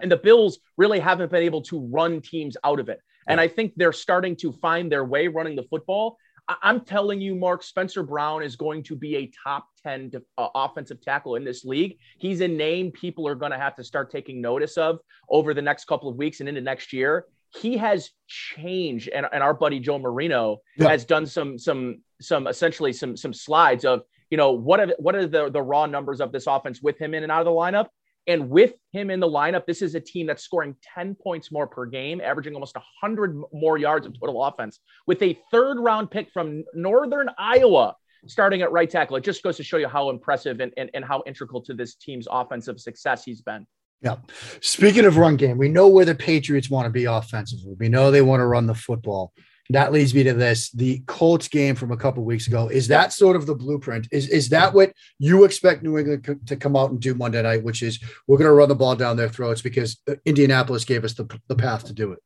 [0.00, 3.00] And the Bills really haven't been able to run teams out of it.
[3.28, 6.16] And I think they're starting to find their way running the football.
[6.48, 11.00] I'm telling you, Mark Spencer Brown is going to be a top 10 uh, offensive
[11.00, 11.98] tackle in this league.
[12.18, 15.62] He's a name people are going to have to start taking notice of over the
[15.62, 17.26] next couple of weeks and into next year.
[17.60, 19.08] he has changed.
[19.08, 20.88] And, and our buddy Joe Marino yeah.
[20.88, 25.14] has done some some some essentially some some slides of you know what are what
[25.14, 27.50] are the the raw numbers of this offense with him in and out of the
[27.50, 27.86] lineup.
[28.26, 31.66] And with him in the lineup, this is a team that's scoring 10 points more
[31.66, 36.30] per game, averaging almost 100 more yards of total offense, with a third round pick
[36.32, 37.94] from Northern Iowa
[38.26, 39.16] starting at right tackle.
[39.16, 41.94] It just goes to show you how impressive and, and, and how integral to this
[41.94, 43.66] team's offensive success he's been.
[44.02, 44.16] Yeah.
[44.60, 47.74] Speaking of run game, we know where the Patriots want to be offensively.
[47.78, 49.32] We know they want to run the football.
[49.70, 52.68] That leads me to this: the Colts game from a couple weeks ago.
[52.68, 54.08] Is that sort of the blueprint?
[54.10, 57.64] Is is that what you expect New England to come out and do Monday night?
[57.64, 61.04] Which is we're going to run the ball down their throats because uh, Indianapolis gave
[61.04, 62.18] us the, the path to do it.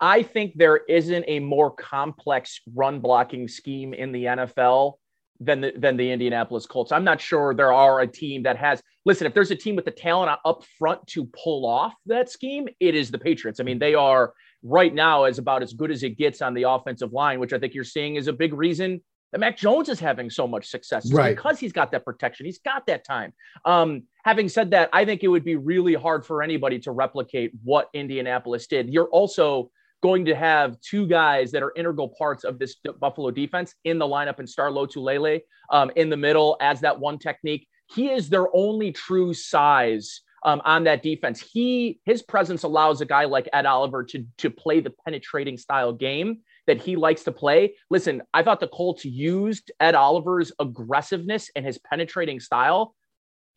[0.00, 4.94] I think there isn't a more complex run blocking scheme in the NFL
[5.40, 6.92] than the than the Indianapolis Colts.
[6.92, 9.84] I'm not sure there are a team that has listen, if there's a team with
[9.84, 13.60] the talent up front to pull off that scheme, it is the Patriots.
[13.60, 16.64] I mean, they are right now as about as good as it gets on the
[16.64, 19.00] offensive line, which I think you're seeing is a big reason
[19.32, 21.36] that Mac Jones is having so much success right.
[21.36, 22.46] because he's got that protection.
[22.46, 23.32] He's got that time.
[23.64, 27.52] Um, having said that, I think it would be really hard for anybody to replicate
[27.62, 28.90] what Indianapolis did.
[28.90, 29.70] You're also
[30.02, 34.06] going to have two guys that are integral parts of this Buffalo defense in the
[34.06, 35.40] lineup and Star Lotulelei
[35.70, 37.66] um, in the middle as that one technique.
[37.94, 41.40] He is their only true size um, on that defense.
[41.40, 45.92] He his presence allows a guy like Ed Oliver to to play the penetrating style
[45.92, 47.74] game that he likes to play.
[47.90, 52.94] Listen, I thought the Colts used Ed Oliver's aggressiveness and his penetrating style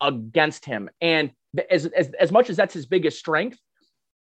[0.00, 0.88] against him.
[1.00, 1.30] And
[1.70, 3.58] as, as, as much as that's his biggest strength,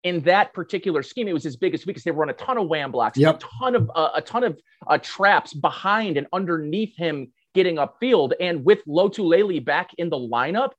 [0.04, 2.04] in that particular scheme, it was his biggest weakness.
[2.04, 3.36] They run a ton of wham blocks, yep.
[3.36, 8.32] a ton of uh, a ton of uh, traps behind and underneath him getting upfield.
[8.38, 10.70] And with Lotulelei back in the lineup,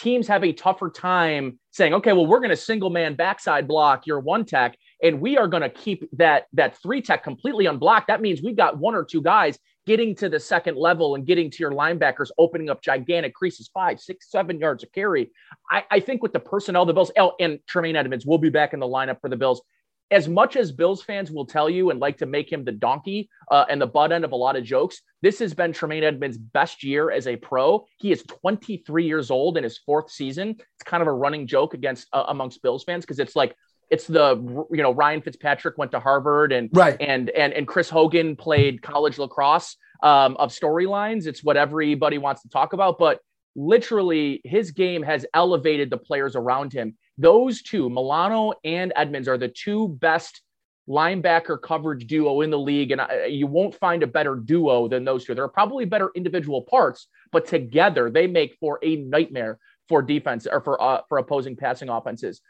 [0.00, 4.06] teams have a tougher time saying, okay, well, we're going to single man backside block
[4.06, 8.08] your one tech, and we are going to keep that that three tech completely unblocked.
[8.08, 11.50] That means we've got one or two guys getting to the second level and getting
[11.50, 15.30] to your linebackers, opening up gigantic creases, five, six, seven yards of carry.
[15.70, 18.74] I, I think with the personnel, the Bills, oh, and Tremaine Edmunds will be back
[18.74, 19.62] in the lineup for the Bills.
[20.10, 23.28] As much as Bills fans will tell you and like to make him the donkey
[23.50, 26.38] uh, and the butt end of a lot of jokes, this has been Tremaine Edmunds'
[26.38, 27.84] best year as a pro.
[27.98, 30.50] He is 23 years old in his fourth season.
[30.50, 33.54] It's kind of a running joke against uh, amongst Bills fans because it's like
[33.90, 34.36] it's the
[34.70, 38.82] you know Ryan Fitzpatrick went to Harvard and right and and and Chris Hogan played
[38.82, 41.26] college lacrosse um, of storylines.
[41.26, 43.20] It's what everybody wants to talk about, but
[43.58, 46.96] literally his game has elevated the players around him.
[47.18, 50.42] Those two, Milano and Edmunds, are the two best
[50.88, 55.04] linebacker coverage duo in the league, and I, you won't find a better duo than
[55.04, 55.34] those two.
[55.34, 60.46] There are probably better individual parts, but together they make for a nightmare for defense
[60.46, 62.40] or for uh, for opposing passing offenses.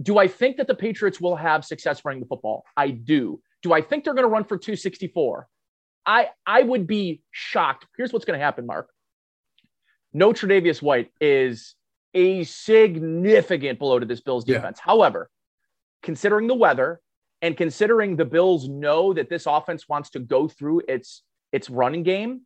[0.00, 2.64] Do I think that the Patriots will have success running the football?
[2.76, 3.40] I do.
[3.62, 5.48] Do I think they're going to run for 264?
[6.06, 7.86] I I would be shocked.
[7.96, 8.90] Here's what's going to happen, Mark.
[10.16, 11.74] No Tre'Davious White is
[12.14, 14.78] a significant blow to this Bills defense.
[14.78, 14.92] Yeah.
[14.92, 15.30] However,
[16.02, 17.00] considering the weather
[17.42, 22.02] and considering the Bills know that this offense wants to go through its its running
[22.02, 22.40] game,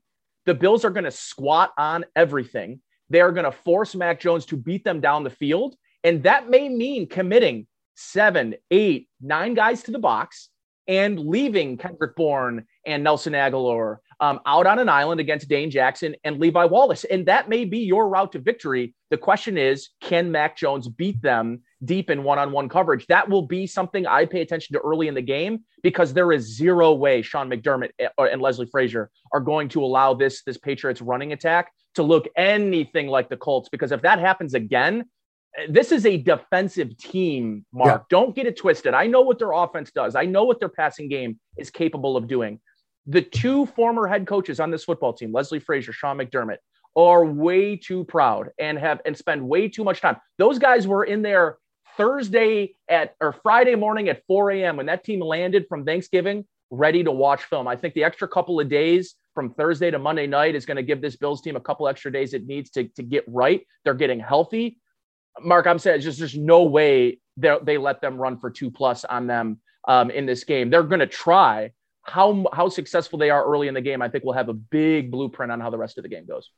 [0.46, 2.80] the Bills are going to squat on everything.
[3.08, 6.48] They are going to force Mac Jones to beat them down the field and that
[6.48, 10.48] may mean committing seven, eight, nine guys to the box
[10.88, 16.14] and leaving Kendrick Bourne and Nelson Agholor um, out on an island against Dane Jackson
[16.24, 17.04] and Levi Wallace.
[17.04, 18.94] And that may be your route to victory.
[19.10, 23.06] The question is, can Mac Jones beat them deep in one on one coverage?
[23.06, 26.54] That will be something I pay attention to early in the game because there is
[26.54, 31.00] zero way Sean McDermott eh, and Leslie Frazier are going to allow this, this Patriots
[31.00, 33.70] running attack to look anything like the Colts.
[33.70, 35.06] Because if that happens again,
[35.68, 38.02] this is a defensive team, Mark.
[38.02, 38.04] Yeah.
[38.08, 38.94] Don't get it twisted.
[38.94, 40.14] I know what their offense does.
[40.14, 42.60] I know what their passing game is capable of doing.
[43.06, 46.58] The two former head coaches on this football team, Leslie Frazier, Sean McDermott,
[46.96, 50.16] are way too proud and have and spend way too much time.
[50.38, 51.58] Those guys were in there
[51.96, 54.76] Thursday at or Friday morning at 4 a.m.
[54.76, 57.68] when that team landed from Thanksgiving, ready to watch film.
[57.68, 60.82] I think the extra couple of days from Thursday to Monday night is going to
[60.82, 63.66] give this Bills team a couple extra days it needs to, to get right.
[63.84, 64.78] They're getting healthy.
[65.40, 69.26] Mark, I'm saying just there's no way they let them run for two plus on
[69.26, 70.70] them um, in this game.
[70.70, 71.72] They're going to try.
[72.10, 75.10] How how successful they are early in the game, I think, we'll have a big
[75.10, 76.50] blueprint on how the rest of the game goes.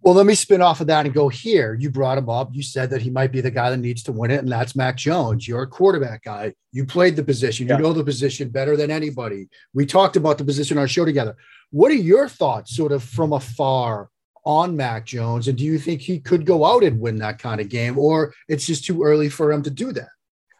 [0.00, 1.74] Well, let me spin off of that and go here.
[1.74, 2.50] You brought him up.
[2.52, 4.74] You said that he might be the guy that needs to win it, and that's
[4.74, 5.46] Mac Jones.
[5.46, 6.54] You're a quarterback guy.
[6.72, 7.68] You played the position.
[7.68, 9.48] You know the position better than anybody.
[9.74, 11.36] We talked about the position on our show together.
[11.70, 14.08] What are your thoughts, sort of from afar,
[14.44, 15.46] on Mac Jones?
[15.46, 18.34] And do you think he could go out and win that kind of game, or
[18.48, 20.08] it's just too early for him to do that?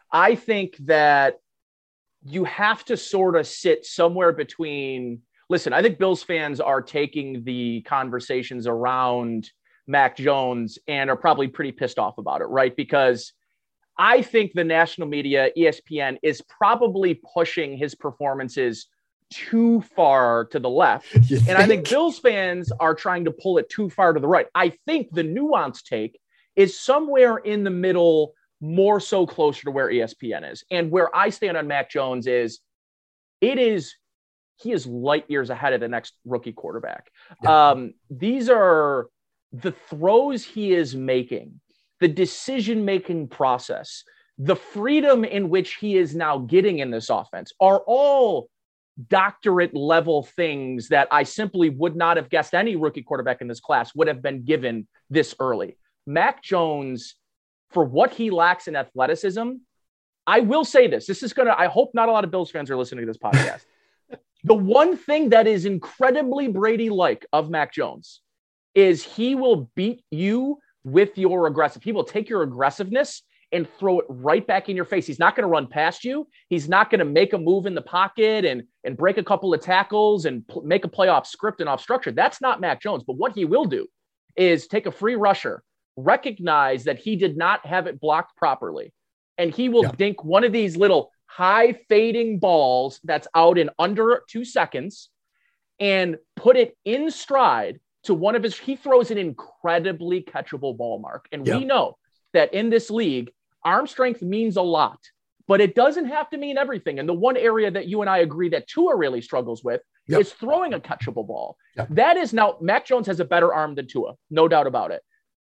[0.09, 1.39] I think that
[2.25, 5.21] you have to sort of sit somewhere between.
[5.49, 9.51] Listen, I think Bills fans are taking the conversations around
[9.87, 12.75] Mac Jones and are probably pretty pissed off about it, right?
[12.75, 13.33] Because
[13.97, 18.87] I think the national media, ESPN, is probably pushing his performances
[19.31, 21.07] too far to the left.
[21.47, 24.47] And I think Bills fans are trying to pull it too far to the right.
[24.55, 26.19] I think the nuanced take
[26.55, 30.63] is somewhere in the middle, more so closer to where ESPN is.
[30.71, 32.61] And where I stand on Mac Jones is
[33.41, 33.93] it is
[34.55, 37.11] he is light years ahead of the next rookie quarterback.
[37.43, 37.71] Yeah.
[37.71, 39.07] Um, these are
[39.51, 41.59] the throws he is making,
[41.99, 44.05] the decision making process,
[44.37, 48.47] the freedom in which he is now getting in this offense are all
[49.09, 53.59] doctorate level things that I simply would not have guessed any rookie quarterback in this
[53.59, 55.77] class would have been given this early.
[56.07, 57.15] Mac Jones,
[57.73, 59.51] for what he lacks in athleticism,
[60.25, 61.05] I will say this.
[61.05, 63.07] This is going to, I hope not a lot of Bills fans are listening to
[63.07, 63.65] this podcast.
[64.43, 68.21] the one thing that is incredibly Brady like of Mac Jones
[68.75, 71.83] is he will beat you with your aggressive.
[71.83, 75.05] He will take your aggressiveness and throw it right back in your face.
[75.05, 76.27] He's not going to run past you.
[76.49, 79.53] He's not going to make a move in the pocket and and break a couple
[79.53, 82.11] of tackles and make a play off script and off structure.
[82.11, 83.03] That's not Mac Jones.
[83.05, 83.87] But what he will do
[84.35, 85.63] is take a free rusher,
[85.95, 88.93] recognize that he did not have it blocked properly,
[89.37, 89.91] and he will yeah.
[89.97, 95.09] dink one of these little high fading balls that's out in under two seconds
[95.79, 98.57] and put it in stride to one of his.
[98.57, 101.57] He throws an incredibly catchable ball mark, and yeah.
[101.57, 101.97] we know
[102.33, 103.31] that in this league
[103.63, 104.99] arm strength means a lot,
[105.47, 106.99] but it doesn't have to mean everything.
[106.99, 110.21] And the one area that you and I agree that Tua really struggles with yep.
[110.21, 111.57] is throwing a catchable ball.
[111.77, 111.87] Yep.
[111.91, 115.01] That is now Mac Jones has a better arm than Tua, no doubt about it.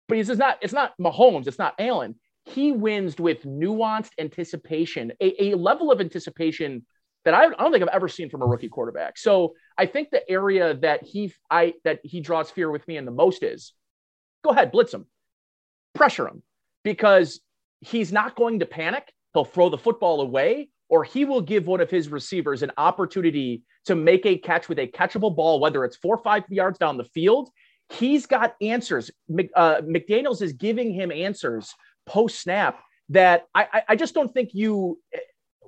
[0.07, 2.15] But he's not, it's not Mahomes, it's not Allen.
[2.45, 6.85] He wins with nuanced anticipation, a, a level of anticipation
[7.25, 9.17] that I, I, don't think I've ever seen from a rookie quarterback.
[9.17, 13.05] So I think the area that he I that he draws fear with me in
[13.05, 13.73] the most is
[14.43, 15.05] go ahead, blitz him,
[15.95, 16.43] pressure him,
[16.83, 17.39] because
[17.79, 19.13] he's not going to panic.
[19.33, 23.63] He'll throw the football away, or he will give one of his receivers an opportunity
[23.85, 26.97] to make a catch with a catchable ball, whether it's four or five yards down
[26.97, 27.49] the field.
[27.93, 29.11] He's got answers.
[29.55, 31.73] Uh, McDaniels is giving him answers
[32.05, 32.79] post snap
[33.09, 34.99] that I, I just don't think you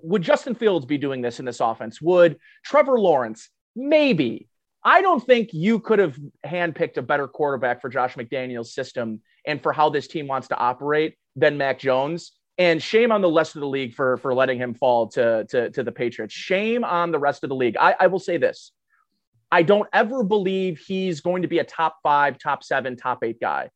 [0.02, 2.02] would Justin Fields be doing this in this offense?
[2.02, 3.50] Would Trevor Lawrence?
[3.76, 4.48] Maybe.
[4.84, 9.62] I don't think you could have handpicked a better quarterback for Josh McDaniels' system and
[9.62, 12.34] for how this team wants to operate than Mac Jones.
[12.58, 15.70] And shame on the rest of the league for for letting him fall to to,
[15.72, 16.34] to the Patriots.
[16.34, 17.76] Shame on the rest of the league.
[17.78, 18.72] I, I will say this.
[19.56, 23.40] I don't ever believe he's going to be a top five, top seven, top eight
[23.40, 23.70] guy,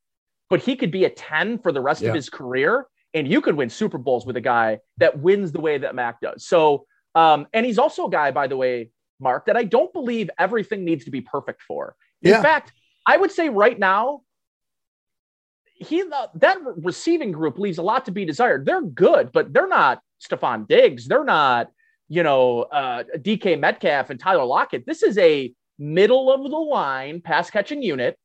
[0.49, 2.09] but he could be a 10 for the rest yeah.
[2.09, 2.85] of his career.
[3.13, 6.19] And you could win Super Bowls with a guy that wins the way that Mac
[6.19, 6.45] does.
[6.45, 10.29] So, um, and he's also a guy, by the way, Mark, that I don't believe
[10.37, 11.95] everything needs to be perfect for.
[12.23, 12.41] In yeah.
[12.41, 12.73] fact,
[13.07, 14.23] I would say right now,
[15.75, 16.03] he
[16.35, 18.65] that receiving group leaves a lot to be desired.
[18.65, 21.07] They're good, but they're not Stefon Diggs.
[21.07, 21.71] They're not,
[22.09, 24.85] you know, uh, DK Metcalf and Tyler Lockett.
[24.85, 28.17] This is a middle of the line pass catching unit.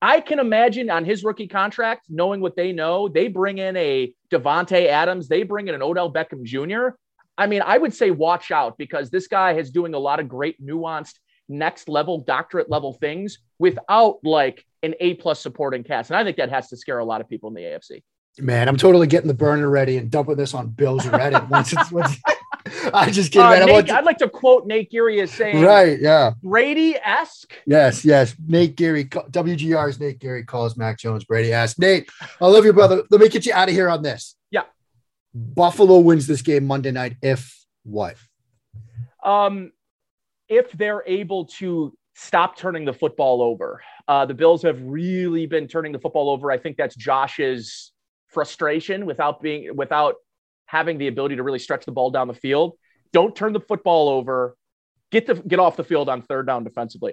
[0.00, 4.12] I can imagine on his rookie contract, knowing what they know, they bring in a
[4.32, 6.96] Davante Adams, they bring in an Odell Beckham Jr.
[7.38, 10.28] I mean, I would say watch out because this guy is doing a lot of
[10.28, 11.14] great nuanced
[11.48, 16.10] next level doctorate level things without like an A plus supporting cast.
[16.10, 18.02] And I think that has to scare a lot of people in the AFC.
[18.38, 21.92] Man, I'm totally getting the burner ready and dumping this on Bill's Reddit once it's
[21.92, 22.16] once
[22.94, 23.62] I just kidding.
[23.62, 27.52] Uh, Nate, I'd like to quote Nate Geary as saying, right, yeah, Brady esque.
[27.66, 28.34] Yes, yes.
[28.46, 31.78] Nate Geary, WGR's Nate Geary calls Mac Jones Brady esque.
[31.78, 32.08] Nate,
[32.40, 33.02] I love you, brother.
[33.10, 34.36] Let me get you out of here on this.
[34.50, 34.64] Yeah,
[35.34, 37.16] Buffalo wins this game Monday night.
[37.22, 38.16] If what?
[39.24, 39.72] Um,
[40.48, 43.82] if they're able to stop turning the football over.
[44.06, 46.50] Uh, the Bills have really been turning the football over.
[46.50, 47.92] I think that's Josh's
[48.28, 50.16] frustration without being without
[50.72, 52.72] having the ability to really stretch the ball down the field.
[53.12, 54.56] Don't turn the football over.
[55.10, 57.12] Get the get off the field on third down defensively.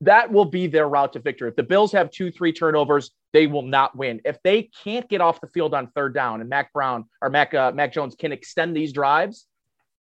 [0.00, 1.48] That will be their route to victory.
[1.48, 4.20] If the Bills have two, three turnovers, they will not win.
[4.24, 7.54] If they can't get off the field on third down, and Mac Brown or Mac
[7.54, 9.46] uh, Mac Jones can extend these drives,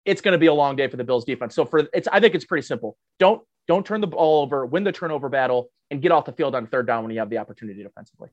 [0.04, 1.56] it's going to be a long day for the Bills defense.
[1.56, 2.96] So for it's, I think it's pretty simple.
[3.18, 6.54] Don't don't turn the ball over, win the turnover battle, and get off the field
[6.54, 8.28] on third down when you have the opportunity defensively.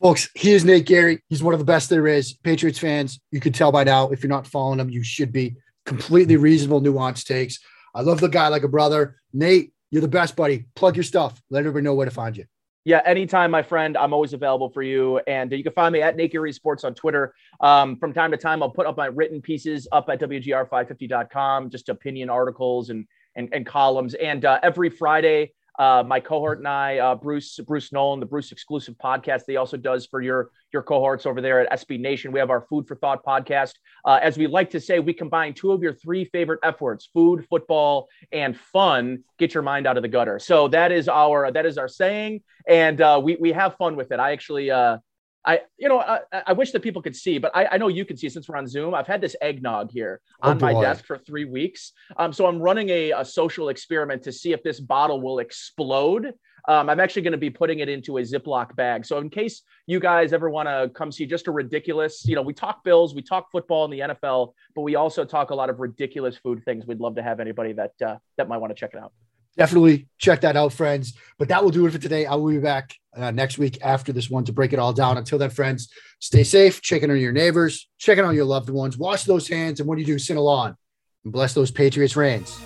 [0.00, 1.22] Folks, he is Nate Geary.
[1.28, 2.34] He's one of the best there is.
[2.34, 4.10] Patriots fans, you can tell by now.
[4.10, 5.56] If you're not following him, you should be.
[5.84, 7.60] Completely reasonable, nuanced takes.
[7.94, 9.16] I love the guy like a brother.
[9.32, 10.66] Nate, you're the best, buddy.
[10.74, 11.40] Plug your stuff.
[11.48, 12.44] Let everybody know where to find you.
[12.84, 13.96] Yeah, anytime, my friend.
[13.96, 15.18] I'm always available for you.
[15.26, 17.34] And you can find me at Naked Sports on Twitter.
[17.60, 21.88] Um, from time to time, I'll put up my written pieces up at WGR550.com, just
[21.88, 23.06] opinion articles and
[23.36, 24.14] and, and columns.
[24.14, 28.52] And uh, every Friday, uh, my cohort and I, uh, Bruce Bruce Nolan, the Bruce
[28.52, 32.32] exclusive podcast, he also does for your your cohorts over there at SB Nation.
[32.32, 33.74] We have our Food for Thought podcast.
[34.04, 37.08] Uh, as we like to say, we combine two of your three favorite F words:
[37.12, 39.24] food, football, and fun.
[39.38, 40.38] Get your mind out of the gutter.
[40.38, 44.12] So that is our that is our saying, and uh, we we have fun with
[44.12, 44.20] it.
[44.20, 44.98] I actually uh,
[45.46, 48.04] I, you know, I, I, wish that people could see, but I, I, know you
[48.04, 48.94] can see since we're on Zoom.
[48.94, 51.92] I've had this eggnog here oh, on my desk for three weeks.
[52.16, 56.34] Um, so I'm running a, a, social experiment to see if this bottle will explode.
[56.68, 59.06] Um, I'm actually going to be putting it into a Ziploc bag.
[59.06, 62.42] So in case you guys ever want to come see just a ridiculous, you know,
[62.42, 65.70] we talk Bills, we talk football in the NFL, but we also talk a lot
[65.70, 66.86] of ridiculous food things.
[66.88, 69.12] We'd love to have anybody that uh, that might want to check it out
[69.56, 71.14] definitely check that out, friends.
[71.38, 72.26] But that will do it for today.
[72.26, 75.18] I will be back uh, next week after this one to break it all down.
[75.18, 75.88] Until then, friends,
[76.20, 79.88] stay safe, checking on your neighbors, checking on your loved ones, wash those hands, and
[79.88, 80.76] when you do, sin along
[81.24, 82.58] and bless those Patriots reigns.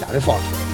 [0.00, 0.65] Down in Foxborough.